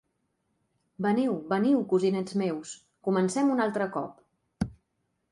[1.05, 2.71] Veniu, veniu, cosinets meus,
[3.09, 4.67] comencem un altre cop!